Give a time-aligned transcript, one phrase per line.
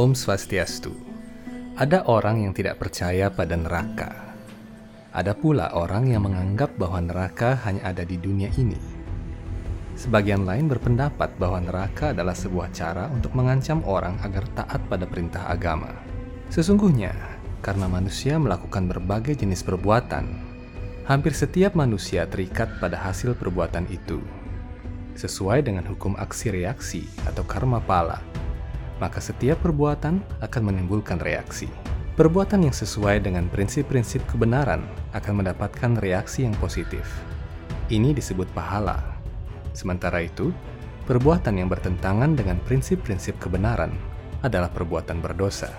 [0.00, 0.96] Om Swastiastu.
[1.76, 4.32] Ada orang yang tidak percaya pada neraka.
[5.12, 8.80] Ada pula orang yang menganggap bahwa neraka hanya ada di dunia ini.
[10.00, 15.44] Sebagian lain berpendapat bahwa neraka adalah sebuah cara untuk mengancam orang agar taat pada perintah
[15.52, 15.92] agama.
[16.48, 17.12] Sesungguhnya,
[17.60, 20.24] karena manusia melakukan berbagai jenis perbuatan,
[21.12, 24.16] hampir setiap manusia terikat pada hasil perbuatan itu.
[25.12, 28.24] Sesuai dengan hukum aksi reaksi atau karma pala,
[29.00, 31.66] maka setiap perbuatan akan menimbulkan reaksi.
[32.20, 34.84] Perbuatan yang sesuai dengan prinsip-prinsip kebenaran
[35.16, 37.08] akan mendapatkan reaksi yang positif.
[37.88, 39.00] Ini disebut pahala.
[39.72, 40.52] Sementara itu,
[41.08, 43.96] perbuatan yang bertentangan dengan prinsip-prinsip kebenaran
[44.44, 45.72] adalah perbuatan berdosa.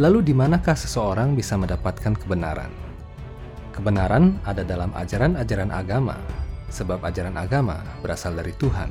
[0.00, 2.72] Lalu di manakah seseorang bisa mendapatkan kebenaran?
[3.76, 6.16] Kebenaran ada dalam ajaran-ajaran agama,
[6.72, 8.88] sebab ajaran agama berasal dari Tuhan.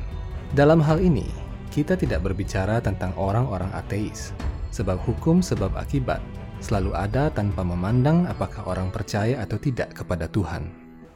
[0.53, 1.48] Dalam hal ini,
[1.79, 4.35] kita tidak berbicara tentang orang-orang ateis,
[4.75, 6.19] sebab hukum sebab akibat
[6.59, 10.67] selalu ada tanpa memandang apakah orang percaya atau tidak kepada Tuhan.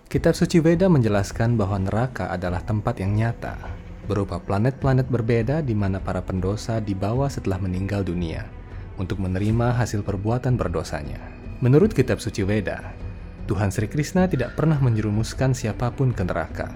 [0.08, 3.60] Kitab suci Weda menjelaskan bahwa neraka adalah tempat yang nyata,
[4.08, 8.48] berupa planet-planet berbeda di mana para pendosa dibawa setelah meninggal dunia
[8.96, 11.20] untuk menerima hasil perbuatan berdosanya.
[11.60, 12.96] Menurut kitab suci Weda,
[13.52, 16.72] Tuhan Sri Krishna tidak pernah menjerumuskan siapa pun ke neraka.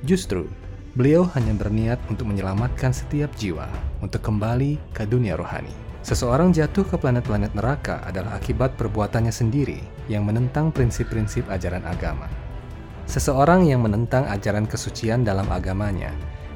[0.00, 0.48] Justru,
[0.98, 3.70] beliau hanya berniat untuk menyelamatkan setiap jiwa
[4.02, 5.70] untuk kembali ke dunia rohani.
[6.00, 12.26] Seseorang jatuh ke planet-planet neraka adalah akibat perbuatannya sendiri yang menentang prinsip-prinsip ajaran agama.
[13.04, 16.10] Seseorang yang menentang ajaran kesucian dalam agamanya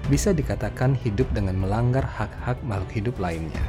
[0.09, 3.65] bisa dikatakan hidup dengan melanggar hak-hak makhluk hidup lainnya.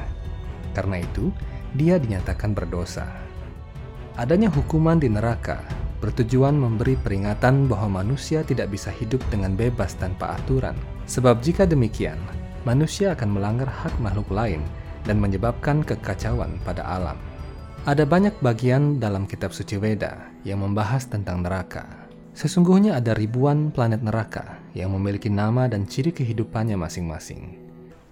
[0.71, 1.31] Karena itu,
[1.75, 3.07] dia dinyatakan berdosa.
[4.15, 5.59] Adanya hukuman di neraka
[6.03, 10.75] bertujuan memberi peringatan bahwa manusia tidak bisa hidup dengan bebas tanpa aturan.
[11.05, 12.17] Sebab jika demikian,
[12.65, 14.61] manusia akan melanggar hak makhluk lain
[15.05, 17.17] dan menyebabkan kekacauan pada alam.
[17.85, 21.85] Ada banyak bagian dalam kitab suci Weda yang membahas tentang neraka.
[22.35, 27.64] Sesungguhnya ada ribuan planet neraka yang memiliki nama dan ciri kehidupannya masing-masing.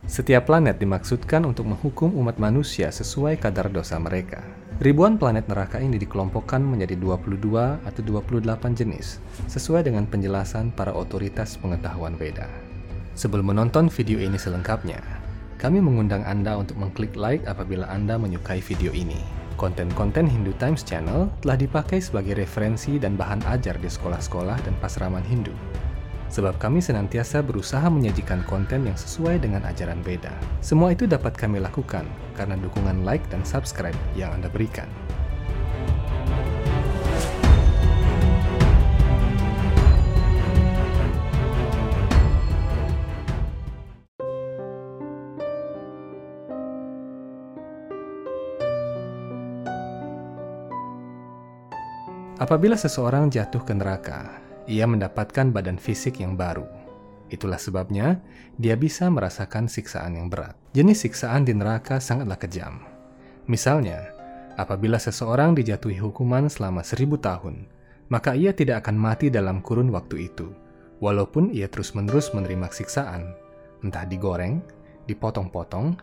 [0.03, 4.43] Setiap planet dimaksudkan untuk menghukum umat manusia sesuai kadar dosa mereka.
[4.83, 7.39] Ribuan planet neraka ini dikelompokkan menjadi 22
[7.87, 12.51] atau 28 jenis, sesuai dengan penjelasan para otoritas pengetahuan Weda.
[13.15, 14.99] Sebelum menonton video ini selengkapnya,
[15.55, 19.23] kami mengundang Anda untuk mengklik like apabila Anda menyukai video ini.
[19.55, 25.23] Konten-konten Hindu Times Channel telah dipakai sebagai referensi dan bahan ajar di sekolah-sekolah dan pasraman
[25.23, 25.55] Hindu.
[26.33, 30.33] Sebab kami senantiasa berusaha menyajikan konten yang sesuai dengan ajaran beda.
[30.65, 34.89] Semua itu dapat kami lakukan karena dukungan like dan subscribe yang Anda berikan.
[52.41, 56.67] Apabila seseorang jatuh ke neraka, ia mendapatkan badan fisik yang baru.
[57.31, 58.21] Itulah sebabnya
[58.61, 60.53] dia bisa merasakan siksaan yang berat.
[60.77, 62.85] Jenis siksaan di neraka sangatlah kejam.
[63.49, 64.13] Misalnya,
[64.55, 67.65] apabila seseorang dijatuhi hukuman selama seribu tahun,
[68.07, 70.53] maka ia tidak akan mati dalam kurun waktu itu,
[71.01, 73.33] walaupun ia terus-menerus menerima siksaan,
[73.81, 74.61] entah digoreng,
[75.09, 75.97] dipotong-potong,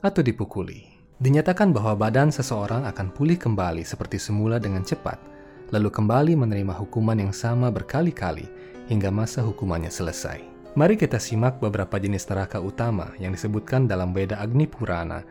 [0.00, 0.86] atau dipukuli.
[1.18, 5.18] Dinyatakan bahwa badan seseorang akan pulih kembali seperti semula dengan cepat–
[5.74, 8.46] lalu kembali menerima hukuman yang sama berkali-kali
[8.86, 10.42] hingga masa hukumannya selesai.
[10.76, 15.24] Mari kita simak beberapa jenis neraka utama yang disebutkan dalam Weda Agni Purana,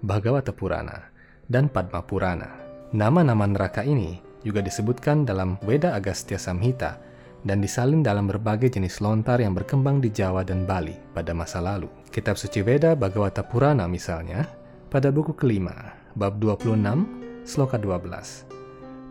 [0.00, 1.10] Bhagavata Purana,
[1.50, 2.54] dan Padma Purana.
[2.94, 7.02] Nama-nama neraka ini juga disebutkan dalam Weda Agastya Samhita
[7.42, 11.90] dan disalin dalam berbagai jenis lontar yang berkembang di Jawa dan Bali pada masa lalu.
[12.14, 14.46] Kitab suci Weda Bhagavata Purana misalnya,
[14.86, 16.78] pada buku kelima, bab 26,
[17.42, 18.61] sloka 12,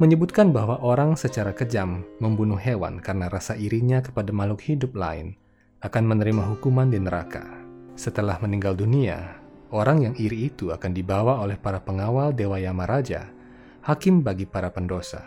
[0.02, 5.38] menyebutkan bahwa orang secara kejam membunuh hewan karena rasa irinya kepada makhluk hidup lain
[5.86, 7.46] akan menerima hukuman di neraka.
[7.94, 9.38] Setelah meninggal dunia,
[9.70, 13.30] orang yang iri itu akan dibawa oleh para pengawal Dewa Yamaraja,
[13.86, 15.22] hakim bagi para pendosa.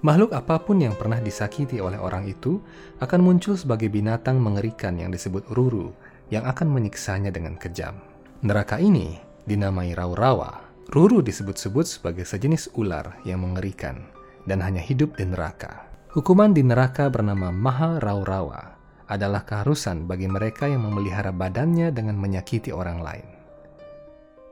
[0.00, 2.64] Makhluk apa pun yang pernah disakiti oleh orang itu
[3.04, 5.92] akan muncul sebagai binatang mengerikan yang disebut ruru
[6.32, 8.00] yang akan menyiksanya dengan kejam.
[8.40, 10.63] Neraka ini dinamai Raurawa.
[10.92, 14.04] Ruru disebut-sebut sebagai sejenis ular yang mengerikan
[14.44, 15.88] dan hanya hidup di neraka.
[16.12, 18.76] Hukuman di neraka bernama Maha Raurawa
[19.08, 23.28] adalah keharusan bagi mereka yang memelihara badannya dengan menyakiti orang lain.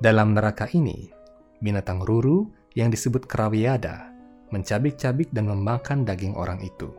[0.02, 1.12] Dalam neraka ini,
[1.62, 4.10] binatang ruru yang disebut Krawiyada
[4.52, 6.92] mencabik-cabik dan memakan daging orang itu.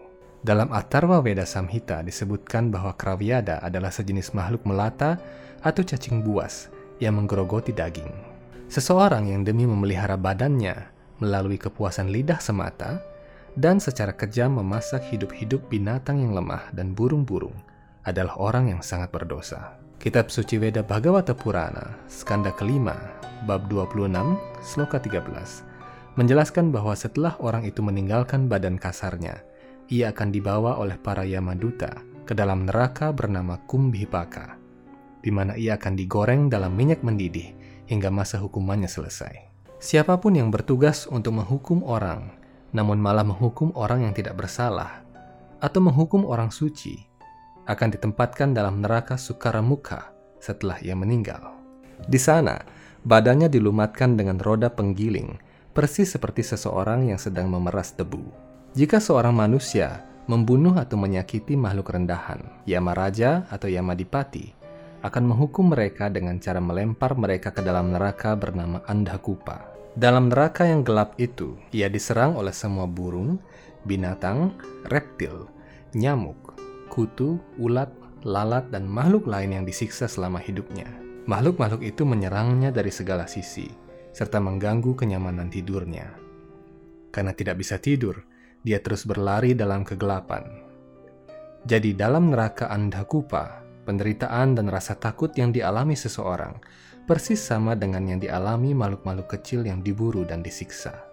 [0.43, 5.21] Dalam Atarwa Veda Samhita disebutkan bahwa Krawiyada adalah sejenis makhluk melata
[5.61, 6.67] atau cacing buas
[6.99, 8.32] yang menggerogoti daging.
[8.73, 10.73] Seseorang yang demi memelihara badannya
[11.21, 13.05] melalui kepuasan lidah semata
[13.53, 17.53] dan secara kejam memasak hidup-hidup binatang yang lemah dan burung-burung
[18.01, 19.77] adalah orang yang sangat berdosa.
[20.01, 22.97] Kitab Suci Weda Bhagavata Purana, skanda kelima,
[23.45, 24.09] bab 26,
[24.65, 29.37] sloka 13, menjelaskan bahwa setelah orang itu meninggalkan badan kasarnya,
[29.85, 31.93] ia akan dibawa oleh para Yamaduta
[32.25, 34.57] ke dalam neraka bernama Kumbhipaka,
[35.21, 39.53] di mana ia akan digoreng dalam minyak mendidih hingga masa hukumannya selesai.
[39.83, 42.31] Siapa pun yang bertugas untuk menghukum orang,
[42.71, 45.03] namun malah menghukum orang yang tidak bersalah,
[45.59, 47.03] atau menghukum orang suci,
[47.67, 51.55] akan ditempatkan dalam neraka Sukaramuka setelah ia meninggal.
[52.07, 52.63] Di sana,
[53.03, 55.39] badannya dilumatkan dengan roda penggiling,
[55.71, 58.23] persis seperti seseorang yang sedang memeras debu.
[58.75, 64.62] Jika seorang manusia membunuh atau menyakiti makhluk rendahan, Yamaraja atau Yamadipati
[65.03, 69.67] akan menghukum mereka dengan cara melempar mereka ke dalam neraka bernama Andhakupa.
[69.93, 73.37] Dalam neraka yang gelap itu, ia diserang oleh semua burung,
[73.83, 74.55] binatang,
[74.87, 75.51] reptil,
[75.93, 76.55] nyamuk,
[76.87, 77.91] kutu, ulat,
[78.23, 80.87] lalat, dan makhluk lain yang disiksa selama hidupnya.
[81.27, 83.67] Makhluk-makhluk itu menyerangnya dari segala sisi,
[84.15, 86.09] serta mengganggu kenyamanan tidurnya.
[87.13, 88.23] Karena tidak bisa tidur,
[88.63, 90.47] dia terus berlari dalam kegelapan.
[91.63, 96.57] Jadi dalam neraka Andhakupa, penderitaan dan rasa takut yang dialami seseorang
[97.03, 101.03] persis sama dengan yang dialami makhluk-makhluk kecil yang diburu dan disiksa.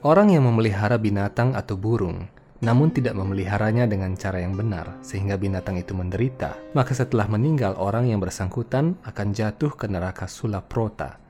[0.00, 2.24] Orang yang memelihara binatang atau burung,
[2.64, 8.08] namun tidak memeliharanya dengan cara yang benar sehingga binatang itu menderita, maka setelah meninggal orang
[8.08, 11.20] yang bersangkutan akan jatuh ke neraka Sulaprota,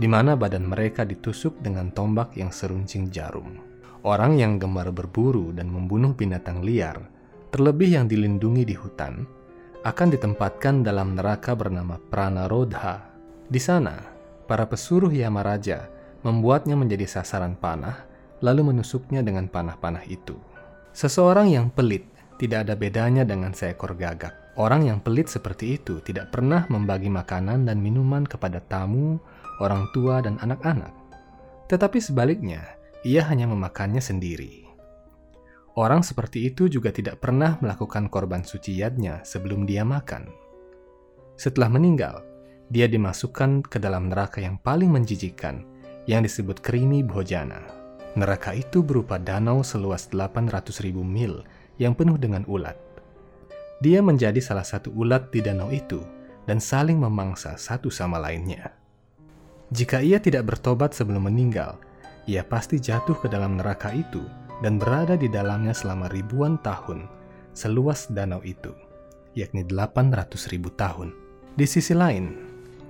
[0.00, 3.60] di mana badan mereka ditusuk dengan tombak yang seruncing jarum.
[4.00, 6.96] Orang yang gemar berburu dan membunuh binatang liar,
[7.52, 9.28] terlebih yang dilindungi di hutan,
[9.80, 13.00] akan ditempatkan dalam neraka bernama Pranarodha.
[13.48, 13.96] Di sana,
[14.44, 15.88] para pesuruh Yamaraja
[16.20, 18.04] membuatnya menjadi sasaran panah,
[18.44, 20.36] lalu menusuknya dengan panah-panah itu.
[20.92, 22.04] Seseorang yang pelit
[22.36, 24.36] tidak ada bedanya dengan seekor gagak.
[24.60, 29.16] Orang yang pelit seperti itu tidak pernah membagi makanan dan minuman kepada tamu,
[29.64, 30.92] orang tua, dan anak-anak.
[31.72, 34.69] Tetapi sebaliknya, ia hanya memakannya sendiri.
[35.78, 40.26] Orang seperti itu juga tidak pernah melakukan korban suci yadnya sebelum dia makan.
[41.38, 42.26] Setelah meninggal,
[42.70, 45.62] dia dimasukkan ke dalam neraka yang paling menjijikan,
[46.10, 47.62] yang disebut Krimi Bhojana.
[48.18, 51.46] Neraka itu berupa danau seluas 800.000 mil
[51.78, 52.74] yang penuh dengan ulat.
[53.78, 56.02] Dia menjadi salah satu ulat di danau itu
[56.50, 58.74] dan saling memangsa satu sama lainnya.
[59.70, 61.78] Jika ia tidak bertobat sebelum meninggal,
[62.26, 64.26] ia pasti jatuh ke dalam neraka itu
[64.60, 67.08] dan berada di dalamnya selama ribuan tahun,
[67.56, 68.72] seluas danau itu,
[69.32, 71.12] yakni 800 ribu tahun.
[71.56, 72.36] Di sisi lain,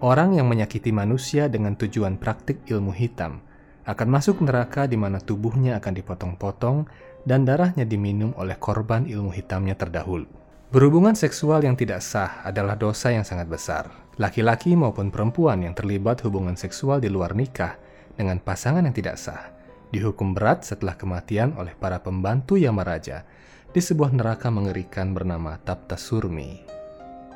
[0.02, 3.42] orang yang menyakiti manusia dengan tujuan praktik ilmu hitam
[3.86, 6.86] akan masuk neraka di mana tubuhnya akan dipotong-potong
[7.24, 10.28] dan darahnya diminum oleh korban ilmu hitamnya terdahulu.
[10.70, 13.90] Berhubungan seksual yang tidak sah adalah dosa yang sangat besar.
[14.22, 17.74] Laki-laki maupun perempuan yang terlibat hubungan seksual di luar nikah
[18.14, 19.59] dengan pasangan yang tidak sah
[19.90, 23.26] dihukum berat setelah kematian oleh para pembantu Yamaraja
[23.70, 26.62] di sebuah neraka mengerikan bernama Tapta Surmi.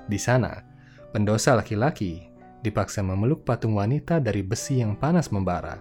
[0.07, 0.63] Di sana,
[1.15, 2.27] pendosa laki-laki
[2.65, 5.79] dipaksa memeluk patung wanita dari besi yang panas membara,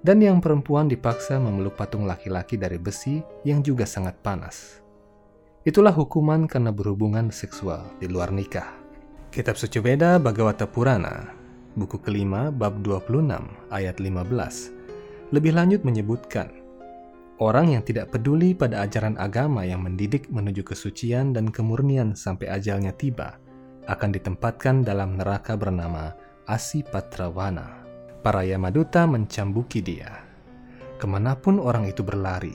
[0.00, 4.78] dan yang perempuan dipaksa memeluk patung laki-laki dari besi yang juga sangat panas.
[5.62, 8.66] Itulah hukuman karena berhubungan seksual di luar nikah.
[9.30, 11.30] Kitab Suci Veda Bhagavata Purana,
[11.78, 14.81] buku kelima bab 26 ayat 15
[15.32, 16.52] lebih lanjut menyebutkan,
[17.40, 22.92] orang yang tidak peduli pada ajaran agama yang mendidik menuju kesucian dan kemurnian sampai ajalnya
[22.92, 23.40] tiba,
[23.88, 26.12] akan ditempatkan dalam neraka bernama
[26.44, 27.80] Asipatrawana.
[28.22, 30.22] Para Yamaduta mencambuki dia.
[31.00, 32.54] Ke mana pun orang itu berlari,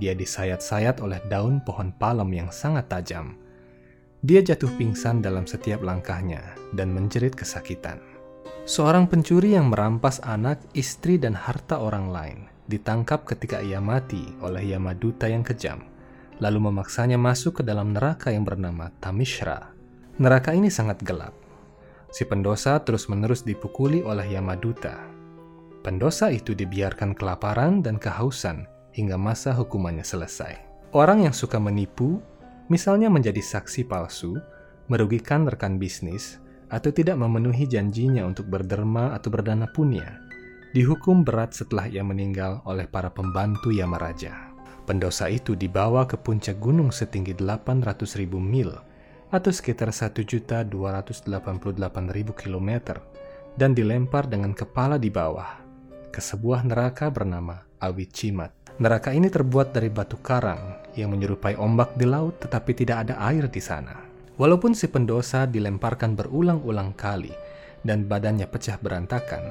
[0.00, 3.36] dia disayat-sayat oleh daun pohon palem yang sangat tajam.
[4.24, 8.13] Dia jatuh pingsan dalam setiap langkahnya dan menjerit kesakitan.
[8.64, 14.64] Seorang pencuri yang merampas anak, istri, dan harta orang lain ditangkap ketika ia mati oleh
[14.64, 15.84] Yamaduta yang kejam,
[16.40, 19.68] lalu memaksanya masuk ke dalam neraka yang bernama Tamishra.
[20.16, 21.36] Neraka ini sangat gelap.
[22.08, 24.96] Si pendosa terus-menerus dipukuli oleh Yamaduta.
[25.84, 28.64] Pendosa itu dibiarkan kelaparan dan kehausan
[28.96, 30.56] hingga masa hukumannya selesai.
[30.96, 32.16] Orang yang suka menipu,
[32.72, 34.40] misalnya menjadi saksi palsu,
[34.88, 36.40] merugikan rekan bisnis,
[36.74, 40.18] atau tidak memenuhi janjinya untuk berderma atau berdana punya,
[40.74, 44.50] dihukum berat setelah ia meninggal oleh para pembantu Yamaraja.
[44.84, 48.74] Pendosa itu dibawa ke puncak gunung setinggi 800.000 mil
[49.30, 51.30] atau sekitar 1.288.000
[52.34, 52.70] km
[53.54, 55.62] dan dilempar dengan kepala di bawah
[56.10, 58.50] ke sebuah neraka bernama Awichimat.
[58.82, 63.46] Neraka ini terbuat dari batu karang yang menyerupai ombak di laut tetapi tidak ada air
[63.46, 64.13] di sana.
[64.34, 67.30] Walaupun si pendosa dilemparkan berulang-ulang kali
[67.86, 69.42] dan badannya pecah berantakan,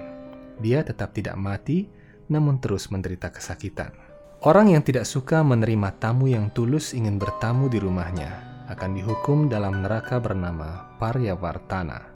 [0.59, 1.87] dia tetap tidak mati
[2.27, 3.95] namun terus menderita kesakitan.
[4.43, 9.79] Orang yang tidak suka menerima tamu yang tulus ingin bertamu di rumahnya akan dihukum dalam
[9.79, 12.11] neraka bernama Paryavartana.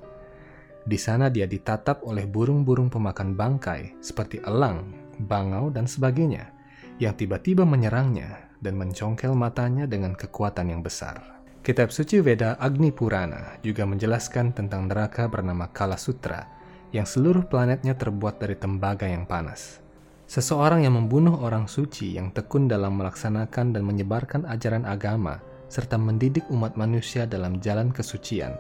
[0.84, 4.92] Di sana dia ditatap oleh burung-burung pemakan bangkai seperti elang,
[5.24, 6.52] bangau, dan sebagainya
[7.00, 11.37] yang tiba-tiba menyerangnya dan mencongkel matanya dengan kekuatan yang besar.
[11.68, 16.48] Kitab suci Veda Agni Purana juga menjelaskan tentang neraka bernama Kala Sutra
[16.96, 19.84] yang seluruh planetnya terbuat dari tembaga yang panas.
[20.32, 26.48] Seseorang yang membunuh orang suci yang tekun dalam melaksanakan dan menyebarkan ajaran agama serta mendidik
[26.56, 28.56] umat manusia dalam jalan kesucian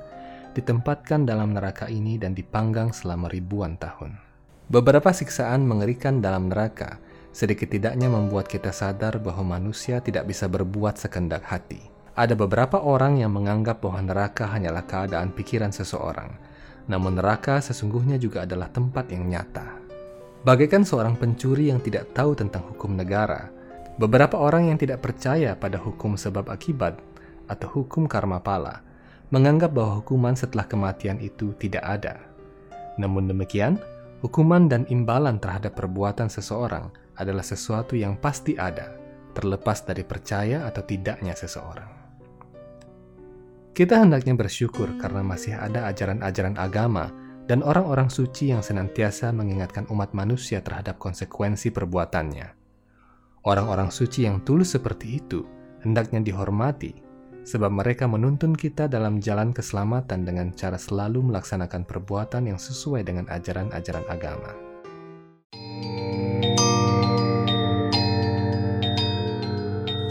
[0.51, 4.19] ditempatkan dalam neraka ini dan dipanggang selama ribuan tahun.
[4.67, 6.99] Beberapa siksaan mengerikan dalam neraka
[7.31, 11.95] sedikit tidaknya membuat kita sadar bahwa manusia tidak bisa berbuat sekendak hati.
[12.17, 16.33] Ada beberapa orang yang menganggap bahwa neraka hanyalah keadaan pikiran seseorang,
[16.89, 19.77] namun neraka sesungguhnya juga adalah tempat yang nyata.
[20.41, 23.53] Bagaikan seorang pencuri yang tidak tahu tentang hukum negara,
[24.01, 26.97] beberapa orang yang tidak percaya pada hukum sebab akibat
[27.45, 28.81] atau hukum karma pala
[29.29, 32.17] menganggap bahwa hukuman setelah kematian itu tidak ada.
[32.97, 33.77] Namun demikian,
[34.25, 38.95] hukuman dan imbalan terhadap perbuatan seseorang adalah sesuatu yang pasti ada,
[39.37, 41.96] terlepas dari percaya atau tidaknya seseorang.
[43.77, 47.13] Kita hendaknya bersyukur karena masih ada ajaran-ajaran agama
[47.45, 52.57] dan orang-orang suci yang senantiasa mengingatkan umat manusia terhadap konsekuensi perbuatannya.
[53.45, 55.45] Orang-orang suci yang tulus seperti itu
[55.85, 56.97] hendaknya dihormati
[57.45, 63.29] sebab mereka menuntun kita dalam jalan keselamatan dengan cara selalu melaksanakan perbuatan yang sesuai dengan
[63.29, 64.66] ajaran-ajaran agama.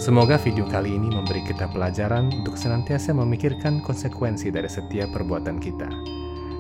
[0.07, 5.91] Semoga video kali ini memberi kita pelajaran untuk senantiasa memikirkan konsekuensi dari setiap perbuatan kita.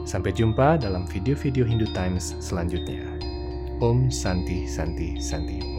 [0.03, 3.07] Sampai jumpa dalam video-video Hindu Times selanjutnya.
[3.79, 5.76] Om Santi Santi Santi.